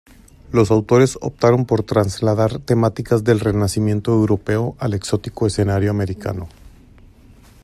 [0.51, 6.49] Los autores optaron por trasladar temáticas del Renacimiento europeo al exótico escenario americano.